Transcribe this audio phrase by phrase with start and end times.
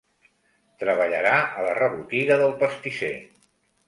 [0.83, 3.13] Treballarà a la rebotiga del pastisser.